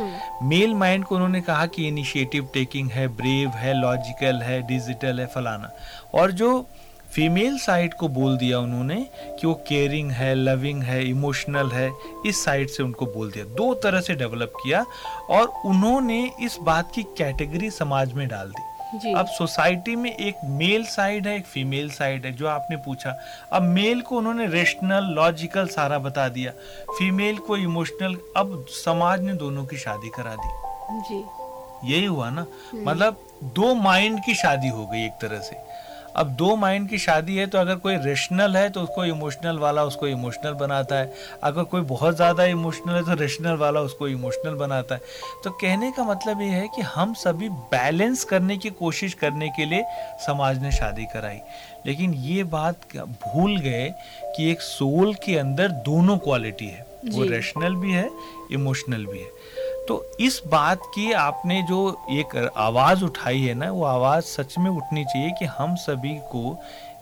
[0.44, 5.26] मेल माइंड को उन्होंने कहा कि इनिशिएटिव टेकिंग है ब्रेव है लॉजिकल है डिजिटल है
[5.26, 5.72] फलाना।
[6.14, 6.68] और जो
[7.12, 8.96] फीमेल साइड को बोल दिया उन्होंने
[9.40, 11.92] कि वो केयरिंग है लविंग है इमोशनल है
[12.26, 14.86] इस साइड से उनको बोल दिया। दो तरह से डेवलप किया
[15.30, 18.64] और उन्होंने इस बात की कैटेगरी समाज में डाल दी।
[18.96, 23.18] अब सोसाइटी में एक मेल साइड है एक फीमेल साइड है जो आपने पूछा।
[23.52, 26.52] अब मेल को उन्होंने रेशनल लॉजिकल सारा बता दिया।
[26.92, 30.50] फीमेल को इमोशनल अब समाज ने दोनों की शादी करा दी।
[31.00, 31.24] जी।
[31.94, 32.46] यही हुआ ना?
[32.76, 35.65] मतलब दो माइंड की शादी हो गई एक तरह से।
[36.16, 39.84] अब दो माइंड की शादी है तो अगर कोई रेशनल है तो उसको इमोशनल वाला
[39.84, 44.56] उसको इमोशनल बनाता है। अगर कोई बहुत ज़्यादा इमोशनल है तो रेशनल वाला उसको इमोशनल
[44.56, 45.02] बनाता है।
[45.44, 49.66] तो कहने का मतलब ये है कि हम सभी बैलेंस करने की कोशिश करने के
[49.66, 49.84] लिए
[50.26, 51.40] समाज ने शादी कराई।
[51.86, 53.94] लेकिन ये बात भूल गए
[54.36, 58.10] कि एक सोल के अंदर दोनों क्वालिटी है। वो रेशनल भी है
[58.52, 59.35] इमोशनल भी है।
[59.88, 64.72] तो इस बात की आपने जो एक आवाज़ उठाई है ना वो आवाज़ सच में
[64.72, 66.60] उठनी चाहिए कि हम सभी को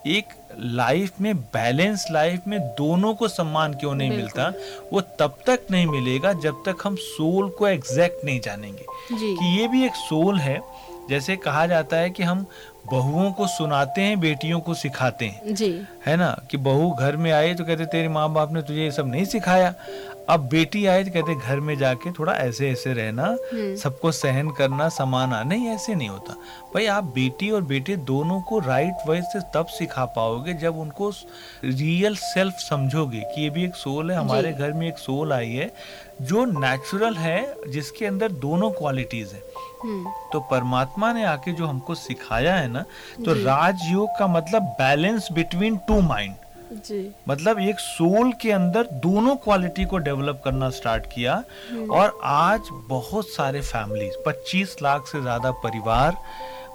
[0.08, 0.26] एक
[0.60, 4.54] लाइफ में बैलेंस लाइफ में दोनों को सम्मान क्यों नहीं मिलता?
[4.94, 8.86] वो तब तक नहीं मिलेगा जब तक हम सोल को एग्जैक्ट नहीं जानेंगे।
[9.18, 10.62] जी। कि ये भी एक सोल है
[11.10, 12.46] जैसे कहा जाता है कि हम
[12.92, 16.42] बहुओं को सुनाते हैं बेटियों को सिखाते हैं। जी। है ना?
[16.52, 19.26] कि बहू घर में आए तो कहते तेरे माँ बाप ने तुझे ये सब नहीं
[19.26, 19.74] सिखाया।
[20.30, 23.26] अब बेटी आए तो कहते घर में जाके थोड़ा ऐसे ऐसे रहना
[23.82, 26.34] सबको सहन करना समाना। नहीं ऐसे नहीं होता।
[26.74, 31.10] भाई आप बेटी और बेटे दोनों को राइट वे से तब सिखा पाओगे जब उनको
[31.64, 35.50] रियल सेल्फ समझोगे कि ये भी एक सोल है हमारे घर में एक सोल आई
[35.50, 35.72] है
[36.22, 39.42] जो नेचुरल है जिसके अंदर दोनों क्वालिटीज है।
[39.84, 42.86] हम्म। तो परमात्मा ने आके जो हमको सिखाया है ना
[43.26, 46.36] तो राजयोग का मतलब बैलेंस बिटवीन टू माइंड
[46.88, 51.44] जी। मतलब एक सोल के अंदर दोनों क्वालिटी को डेवलप करना स्टार्ट किया
[51.92, 56.18] और आज बहुत सारे फैमिलीज़ 25 लाख से ज़्यादा परिवार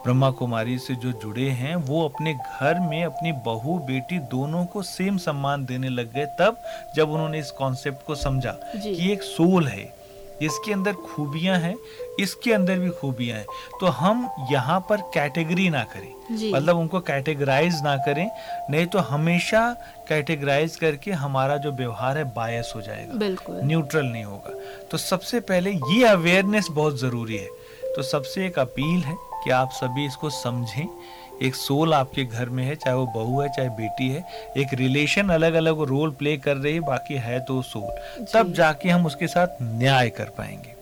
[0.05, 4.83] ब्रह्मा कुमारी से जो जुड़े हैं वो अपने घर में अपनी बहू बेटी दोनों को
[4.83, 6.63] सेम सम्मान देने लग गए तब
[6.97, 9.98] जब उन्होंने इस कॉन्सेप्ट को समझा कि एक सोल है।
[10.43, 11.75] इसके अंदर खूबियाँ हैं
[12.21, 13.47] इसके अंदर भी खूबियाँ हैं।
[13.81, 18.29] तो हम यहाँ पर कैटेगरी ना करें। मतलब उनको कैटेगराइज ना करें
[18.71, 19.63] नहीं तो हमेशा
[20.09, 24.55] कैटेगराइज करके हमारा जो व्यवहार है बायस हो जाएगा। बिल्कुल। न्यूट्रल नहीं होगा।
[24.91, 27.49] तो सबसे पहले ये अवेयरनेस बहुत ज़रूरी है।
[27.97, 30.87] तो सबसे एक अपील है कि आप सभी इसको समझें
[31.43, 34.25] एक सोल आपके घर में है चाहे वो बहू है चाहे बेटी है
[34.57, 38.89] एक रिलेशन अलग अलग रोल प्ले कर रही है बाकी है तो सोल तब जाके
[38.89, 40.77] हम उसके साथ न्याय कर पाएँगे।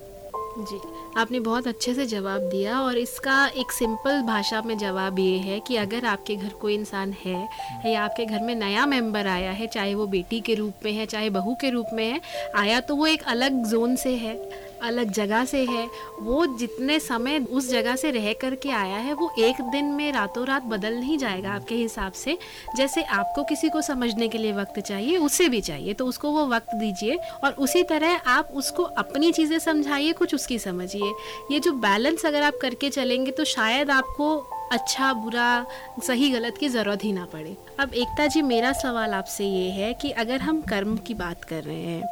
[0.58, 0.78] जी
[1.18, 5.58] आपने बहुत अच्छे से जवाब दिया और इसका एक सिंपल भाषा में जवाब ये है
[5.60, 7.48] कि अगर आपके घर कोई इंसान है
[7.86, 11.06] या आपके घर में नया मेंबर आया है चाहे वो बेटी के रूप में है
[11.06, 12.20] चाहे बहू के रूप में है
[12.56, 14.34] आया तो वो एक अलग जोन से है।
[14.82, 15.86] अलग जगह से है।
[16.20, 20.46] वो जितने समय उस जगह से रह करके आया है, वो एक दिन में रातों
[20.46, 22.36] रात बदल नहीं जाएगा आपके हिसाब से।
[22.76, 26.46] जैसे आपको किसी को समझने के लिए वक्त चाहिए, उसे भी चाहिए। तो उसको वो
[26.46, 31.12] वक्त दीजिए और उसी तरह आप उसको अपनी चीज़ें समझाइए, कुछ उसकी समझिए।
[31.52, 34.36] ये जो बैलेंस अगर आप करके चलेंगे तो शायद आपको
[34.72, 35.64] अच्छा बुरा,
[36.02, 39.92] सही, गलत की ज़रूरत ही ना पड़े। अब एकता जी, मेरा सवाल आपसे ये है
[39.94, 42.02] कि अगर हम कर्म की बात कर रहे हैं,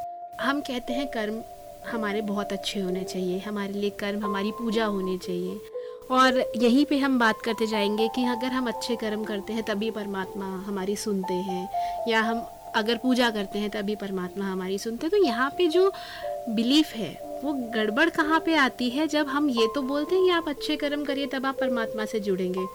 [0.40, 1.42] हम कहते हैं कर्म
[1.92, 5.61] हमारे बहुत अच्छे होने चाहिए, हमारे लिए कर्म, हमारी पूजा होनी चाहिए।
[6.11, 9.90] और यहीं पे हम बात करते जाएँगे कि अगर हम अच्छे कर्म करते हैं तभी
[9.90, 11.68] परमात्मा हमारी सुनते हैं,
[12.09, 15.92] या हम अगर पूजा करते हैं तभी परमात्मा हमारी सुनते हैं। तो यहाँ पे जो
[16.49, 19.07] बिलीफ है, वो गड़बड़ कहाँ पे आती है?
[19.07, 22.20] जब हम ये तो बोलते हैं कि आप अच्छे कर्म करिए, तब आप परमात्मा से
[22.20, 22.66] जुड़ेंगे।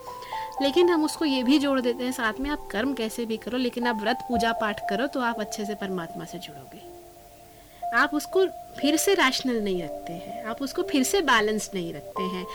[0.62, 3.58] लेकिन हम उसको ये भी जोड़ देते हैं, साथ में आप कर्म कैसे भी करो,
[3.58, 6.99] लेकिन आप व्रत, पूजा, पाठ करो तो आप अच्छे से परमात्मा से जुड़ोगे।
[7.94, 8.46] आप उसको
[8.80, 12.46] फिर से रैशनल नहीं रखते हैं। आप उसको फिर से बैलेंस नहीं रखते हैं।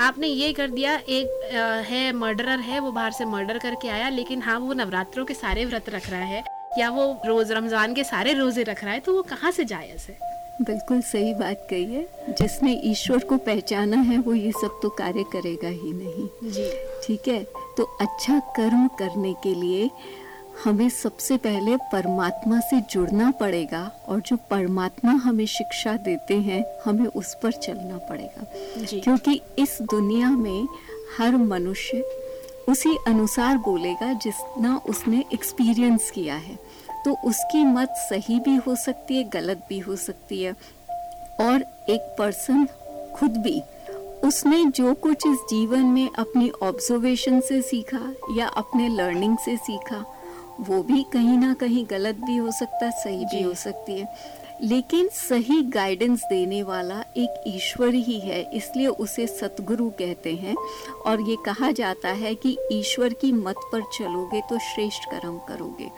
[0.00, 4.08] आपने ये कर दिया एक आ, है मर्डरर है वो बाहर से मर्डर करके आया
[4.08, 6.42] लेकिन हाँ वो नवरात्रों के सारे व्रत रख रहा है
[6.78, 10.10] या वो रोज रमज़ान के सारे रोज़े रख रहा है तो वो कहाँ से जायज़
[10.10, 10.18] है?
[10.62, 15.24] बिल्कुल सही बात कही है। जिसने ईश्वर को पहचाना है वो ये सब तो कार्य
[15.32, 16.68] करेगा ही नहीं। जी।
[17.06, 17.42] ठीक है?
[17.76, 19.90] तो अच्छा कर्म करने के लिए
[20.62, 27.06] हमें सबसे पहले परमात्मा से जुड़ना पड़ेगा और जो परमात्मा हमें शिक्षा देते हैं हमें
[27.06, 28.46] उस पर चलना पड़ेगा।
[29.00, 30.66] क्योंकि इस दुनिया में
[31.18, 32.00] हर मनुष्य
[32.68, 36.58] उसी अनुसार बोलेगा जितना उसने एक्सपीरियंस किया है।
[37.04, 40.52] तो उसकी मत सही भी हो सकती है गलत भी हो सकती है।
[41.40, 42.66] और एक पर्सन
[43.16, 43.62] खुद भी
[44.24, 50.04] उसने जो कुछ इस जीवन में अपनी ऑब्जर्वेशन से सीखा या अपने लर्निंग से सीखा
[50.60, 54.08] वो भी कहीं ना कहीं गलत भी हो सकता है सही भी हो सकती है।
[54.62, 60.54] लेकिन सही गाइडेंस देने वाला एक ईश्वर ही है इसलिए उसे सतगुरु कहते हैं।
[61.06, 65.90] और ये कहा जाता है कि ईश्वर की मत पर चलोगे तो श्रेष्ठ कर्म करोगे।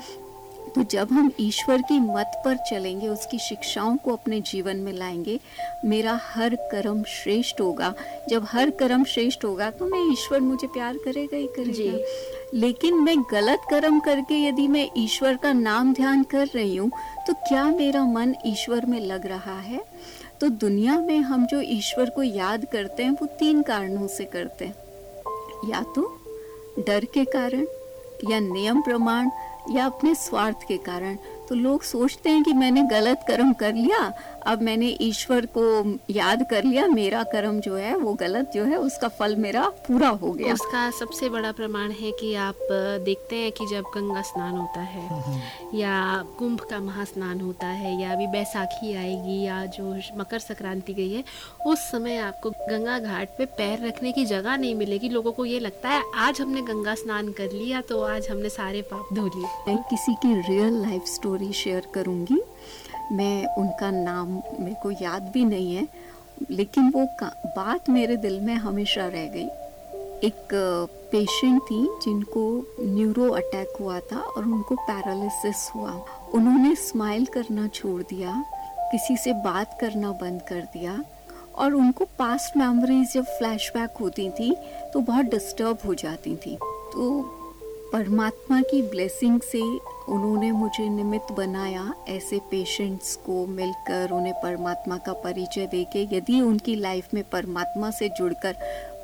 [0.76, 5.38] तो जब हम ईश्वर की मत पर चलेंगे उसकी शिक्षाओं को अपने जीवन में लाएँगे
[5.84, 7.92] मेरा हर कर्म श्रेष्ठ होगा।
[8.28, 13.16] जब हर कर्म श्रेष्ठ होगा तो मैं ईश्वर मुझे प्यार करेगा ही करेगा। लेकिन मैं
[13.32, 16.90] गलत कर्म करके यदि मैं ईश्वर का नाम ध्यान कर रही हूँ
[17.26, 19.80] तो क्या मेरा मन ईश्वर में लग रहा है?
[20.40, 24.64] तो दुनिया में हम जो ईश्वर को याद करते हैं वो तीन कारणों से करते
[24.64, 24.74] हैं।
[25.70, 26.08] या तो
[26.78, 27.66] डर के कारण
[28.30, 29.30] या नियम प्रमाण
[29.70, 31.16] या अपने स्वार्थ के कारण।
[31.48, 34.12] तो लोग सोचते हैं कि मैंने गलत कर्म कर लिया
[34.46, 35.64] अब मैंने ईश्वर को
[36.10, 40.08] याद कर लिया मेरा कर्म जो है वो गलत जो है उसका फल मेरा पूरा
[40.22, 42.58] हो गया। उसका सबसे बड़ा प्रमाण है कि आप
[43.04, 45.40] देखते हैं कि जब गंगा स्नान होता है
[45.74, 45.96] या
[46.38, 51.24] कुंभ का महास्नान होता है या अभी बैसाखी आएगी या जो मकर संक्रांति गई है
[51.66, 55.60] उस समय आपको गंगा घाट पे पैर रखने की जगह नहीं मिलेगी। लोगों को ये
[55.60, 59.48] लगता है आज हमने गंगा स्नान कर लिया तो आज हमने सारे पाप धो लिए।
[59.68, 62.40] मैं किसी की रियल लाइफ स्टोरी शेयर करूँगी।
[63.12, 64.28] मैं उनका नाम
[64.60, 65.86] मेरे को याद भी नहीं है,
[66.50, 67.04] लेकिन वो
[67.46, 69.48] बात मेरे दिल में हमेशा रह गई।
[70.24, 70.48] एक,
[71.12, 72.42] पेशेंट थी जिनको
[72.80, 75.90] न्यूरो अटैक हुआ था और उनको पैरालिसिस हुआ।
[76.34, 78.44] उन्होंने स्माइल करना छोड़ दिया,
[78.92, 81.02] किसी से बात करना बंद कर दिया
[81.54, 84.54] और उनको पास्ट मेमोरीज जब फ्लैशबैक होती थी
[84.92, 86.56] तो बहुत डिस्टर्ब हो जाती थी।
[86.92, 87.20] तो
[87.92, 89.60] परमात्मा की ब्लेसिंग से
[90.08, 96.74] उन्होंने मुझे निमित्त बनाया ऐसे पेशेंट्स को मिलकर उन्हें परमात्मा का परिचय देके यदि उनकी
[96.76, 98.56] लाइफ में परमात्मा से जुड़कर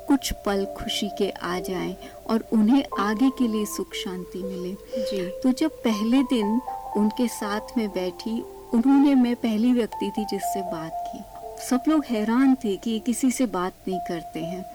[0.07, 1.97] कुछ पल खुशी के आ जाएँ
[2.29, 6.61] और उन्हें आगे के लिए सुख शांति मिले। जी। तो जब पहले दिन
[6.97, 8.41] उनके साथ में बैठी
[8.73, 11.23] उन्होंने मैं पहली व्यक्ति थी जिससे बात की।
[11.65, 14.65] सब लोग हैरान थे कि किसी से बात नहीं करते हैं।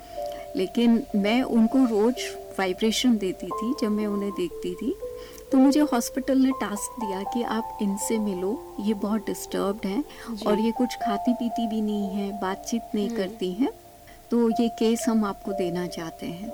[0.56, 2.14] लेकिन मैं उनको रोज
[2.58, 4.94] वाइब्रेशन देती थी जब मैं उन्हें देखती थी।
[5.52, 10.04] तो मुझे हॉस्पिटल ने टास्क दिया कि आप इनसे मिलो ये बहुत डिस्टर्ब्ड हैं
[10.46, 13.70] और ये कुछ खाती पीती भी नहीं है बातचीत नहीं हम्म। करती हैं
[14.30, 16.50] तो ये केस हम आपको देना चाहते हैं।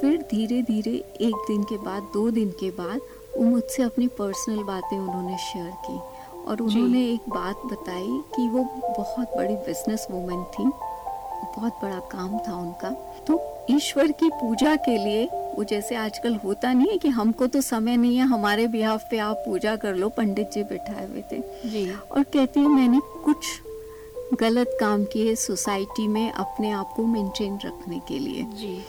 [0.00, 0.92] फिर धीरे धीरे
[1.26, 3.00] एक दिन के बाद दो दिन के बाद
[3.36, 5.98] वो मुझसे अपनी पर्सनल बातें उन्होंने शेयर की
[6.50, 8.64] और उन्होंने एक बात बताई कि वो
[8.98, 10.64] बहुत बड़ी बिज़नेस वूमेन थी
[11.56, 12.90] बहुत बड़ा काम था उनका।
[13.26, 17.60] तो ईश्वर की पूजा के लिए वो जैसे आजकल होता नहीं है कि हमको तो
[17.60, 21.68] समय नहीं है हमारे बिहाफ पे आप पूजा कर लो पंडित जी बैठाए हुए थे।
[21.68, 23.62] जी। और कहती है मैंने कुछ
[24.40, 28.84] गलत काम किए सोसाइटी में अपने आप को मेंटेन रखने के लिए। जी।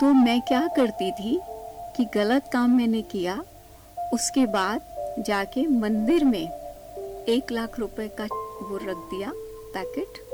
[0.00, 1.40] तो मैं क्या करती थी
[1.96, 3.44] कि गलत काम मैंने किया
[4.12, 4.80] उसके बाद
[5.26, 6.48] जाके मंदिर में
[7.28, 8.24] एक लाख रुपए का
[8.68, 9.32] वो रख दिया
[9.74, 10.28] पैकेट।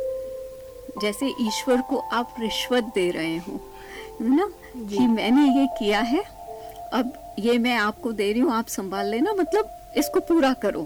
[1.00, 3.74] जैसे ईश्वर को आप रिश्वत दे रहे हो है।
[4.20, 4.48] ना
[4.78, 6.22] कि मैंने ये किया है
[6.92, 10.82] अब ये मैं आपको दे रही हूँ आप संभाल लेना मतलब इसको पूरा करो।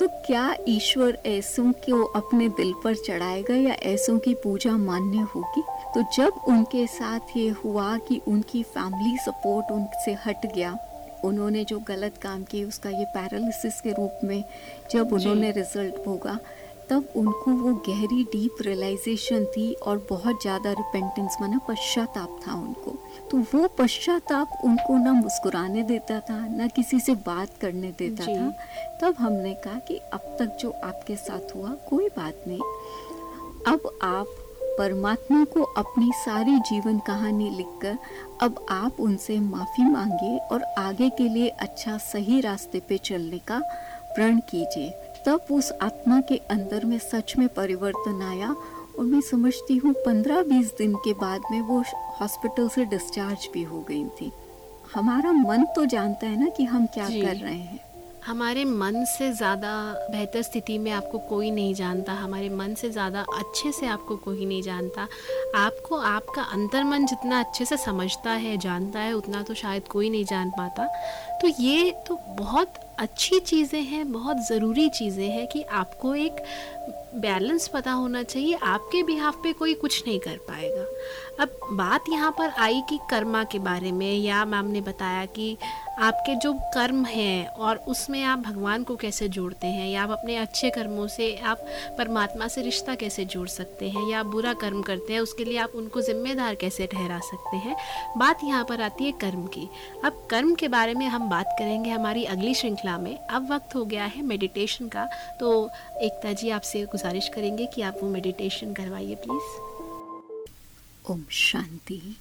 [0.00, 5.62] तो क्या ईश्वर ऐसों को अपने दिल पर चढ़ाएगा या ऐसों की पूजा मान्य होगी?
[5.94, 10.76] तो जब उनके साथ ये हुआ कि उनकी फैमिली सपोर्ट उनसे हट गया
[11.24, 14.44] उन्होंने जो गलत काम किए उसका ये पैरालिसिस के रूप में
[14.90, 16.38] जब उन्होंने रिज़ल्ट भोगा
[16.90, 22.96] तब उनको वो गहरी डीप रियलाइजेशन थी और बहुत ज़्यादा रिपेंटेंस माना पश्चाताप था उनको।
[23.30, 28.50] तो वो पश्चाताप उनको ना मुस्कुराने देता था ना किसी से बात करने देता था।
[29.00, 32.60] तब हमने कहा कि अब तक जो आपके साथ हुआ कोई बात नहीं।
[33.66, 34.26] अब आप
[34.78, 37.98] परमात्मा को अपनी सारी जीवन कहानी लिखकर
[38.42, 43.60] अब आप उनसे माफ़ी मांगिए और आगे के लिए अच्छा सही रास्ते पे चलने का
[44.14, 44.90] प्रण कीजिए।
[45.26, 48.50] तब उस आत्मा के अंदर में सच में परिवर्तन आया
[48.98, 51.82] और मैं समझती हूँ पंद्रह बीस दिन के बाद में वो
[52.20, 54.32] हॉस्पिटल से डिस्चार्ज भी हो गई थी।
[54.94, 57.80] हमारा मन तो जानता है ना कि हम क्या कर रहे हैं।
[58.26, 59.72] हमारे मन से ज़्यादा
[60.10, 64.46] बेहतर स्थिति में आपको कोई नहीं जानता, हमारे मन से ज़्यादा अच्छे से आपको कोई
[64.46, 65.06] नहीं जानता।
[65.54, 70.24] आपको आपका अंतर्मन जितना अच्छे से समझता है, जानता है, उतना तो शायद कोई नहीं
[70.24, 70.86] जान पाता।
[71.42, 76.42] तो ये तो बहुत अच्छी चीज़ें हैं, बहुत ज़रूरी चीज़ें हैं कि आपको एक
[77.14, 80.84] बैलेंस पता होना चाहिए, आपके बिहाफ पे कोई कुछ नहीं कर पाएगा।
[81.40, 85.56] अब बात यहाँ पर आई कि कर्मा के बारे में, या मैम ने बताया कि
[85.98, 90.36] आपके जो कर्म हैं और उसमें आप भगवान को कैसे जोड़ते हैं, या आप अपने
[90.36, 91.66] अच्छे कर्मों से आप
[91.98, 95.72] परमात्मा से रिश्ता कैसे जोड़ सकते हैं, या बुरा कर्म करते हैं, उसके लिए आप
[95.74, 97.76] उनको जिम्मेदार कैसे ठहरा सकते हैं?
[98.16, 99.68] बात यहाँ पर आती है कर्म की।
[100.04, 103.84] अब कर्म के बारे में हम बात करेंगे हमारी अगली श्रृंखला में। अब वक्त हो
[103.84, 105.08] गया है मेडिटेशन का
[105.40, 105.70] तो
[106.02, 109.65] एकता जी आपसे गुजारिश करेंगे कि आप वो मेडिटेशन करवाइए प्लीज़
[111.10, 112.16] ओम शांति।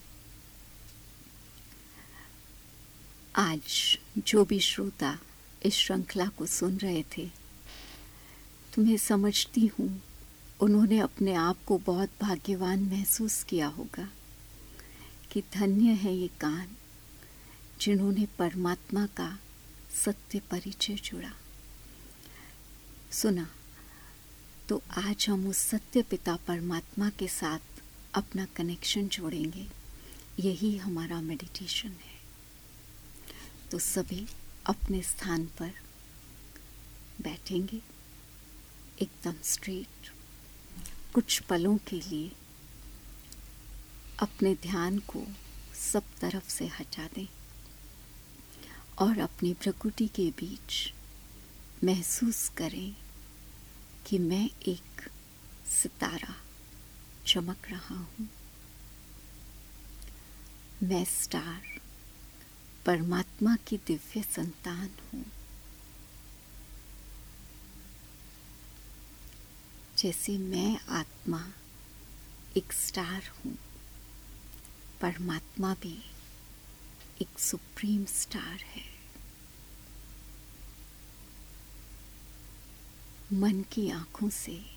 [3.36, 5.20] आज जो भी श्रोता
[5.66, 7.26] इस श्रृंखला को सुन रहे थे,
[8.76, 10.02] तुम्हें समझती हूँ,
[10.60, 14.10] उन्होंने अपने आप को बहुत भाग्यवान महसूस किया होगा
[15.32, 16.68] कि धन्य है ये कान
[17.82, 19.40] जिन्होंने परमात्मा का
[20.06, 21.34] सत्य परिचय जुड़ा।
[23.12, 23.48] सुना
[24.70, 27.75] तो आज हम उस सत्य पिता परमात्मा के साथ
[28.16, 29.68] अपना कनेक्शन जोड़ेंगे।
[30.40, 32.16] यही हमारा मेडिटेशन है।
[33.72, 34.28] तो सभी
[34.66, 35.74] अपने स्थान पर
[37.22, 37.82] बैठेंगे।
[39.02, 40.14] एकदम स्ट्रेट
[41.14, 42.32] कुछ पलों के लिए
[44.20, 45.26] अपने ध्यान को
[45.92, 47.28] सब तरफ़ से हटा दें
[49.00, 50.94] और अपनी प्रकृति के बीच
[51.84, 52.96] महसूस करें
[54.06, 55.10] कि मैं एक
[55.82, 56.45] सितारा
[57.28, 58.30] चमक रहा हूँ।
[60.84, 61.62] मैं स्टार,
[62.86, 65.26] परमात्मा की दिव्य संतान हूँ।
[69.98, 71.54] जैसे मैं आत्मा,
[72.58, 73.58] एक स्टार हूँ।
[75.02, 76.04] परमात्मा भी
[77.22, 78.96] एक सुप्रीम स्टार है।
[83.34, 84.75] मन की आँखों से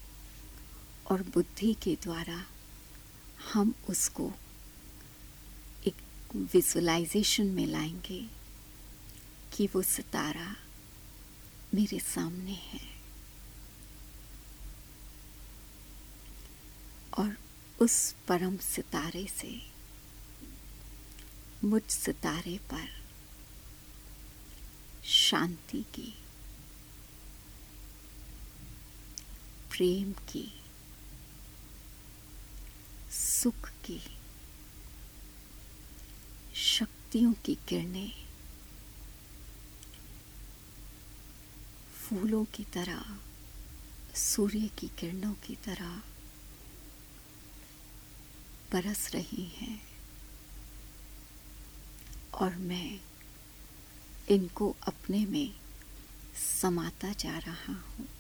[1.11, 2.47] और बुद्धि के द्वारा
[3.53, 4.33] हम उसको
[5.87, 5.95] एक
[6.37, 8.27] विजुलाइजेशन में लाएँगे
[9.53, 10.57] कि वो सितारा
[11.75, 12.99] मेरे सामने है।
[17.19, 17.37] और
[17.81, 19.63] उस परम सितारे से,
[21.65, 23.03] मुझ सितारे पर
[25.05, 26.15] शांति की,
[29.71, 30.58] प्रेम की
[33.19, 34.01] सुख की,
[36.55, 38.13] शक्तियों की किरणें,
[41.93, 43.19] फूलों की तरह,
[44.15, 46.03] सूर्य की किरणों की तरह
[48.73, 49.83] बरस रही हैं।
[52.35, 53.01] और मैं
[54.29, 55.55] इनको अपने में
[56.61, 58.18] समाता जा रहा हूँ।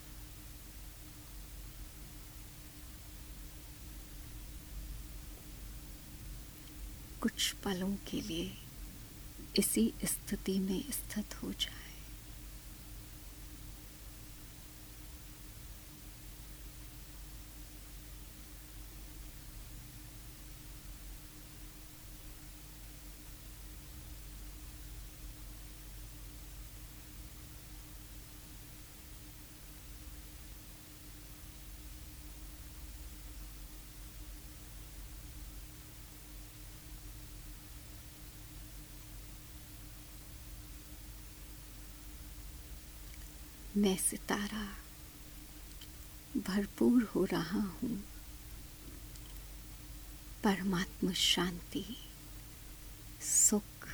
[7.22, 8.50] कुछ पलों के लिए
[9.59, 11.78] इसी स्थिति में स्थित हो जाए।
[43.79, 44.77] मैं सितारा
[46.37, 48.05] भरपूर हो रहा हूँ।
[50.45, 51.85] परमात्मा शांति,
[53.23, 53.88] सुख,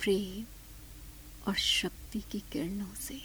[0.00, 0.44] प्रेम
[1.46, 3.22] और शक्ति की किरणों से।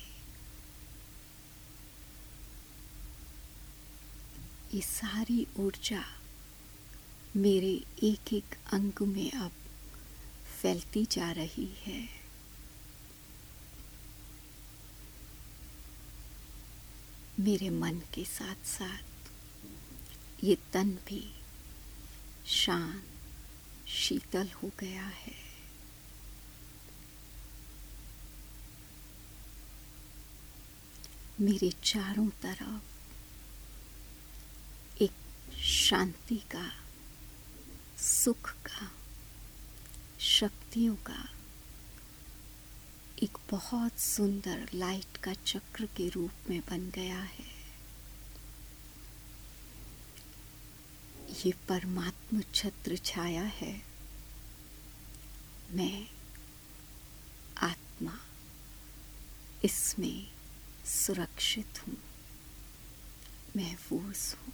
[4.74, 6.04] ये सारी ऊर्जा
[7.36, 9.52] मेरे एक एक अंग में अब
[10.62, 12.21] फैलती जा रही है।
[17.40, 19.04] मेरे मन के साथ साथ।
[20.44, 21.42] ये तन भी
[22.48, 23.04] शांत
[23.90, 25.52] शीतल हो गया है।
[31.42, 32.84] मेरे चारों तरफ़
[35.04, 35.12] एक
[35.60, 36.72] शांति का,
[37.98, 38.92] सुख का,
[40.20, 41.30] शक्तियों का
[43.24, 47.46] एक बहुत सुंदर लाइट का चक्र के रूप में बन गया है।
[51.46, 53.72] ये परमात्म छत्र छाया है।
[55.72, 56.08] मैं
[57.58, 58.18] आत्मा
[59.64, 60.28] इसमें
[60.86, 61.98] सुरक्षित हूँ।
[63.58, 64.54] महफूज हूँ